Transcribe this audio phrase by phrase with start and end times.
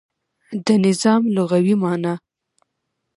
[0.65, 2.13] د نظام لغوی معنا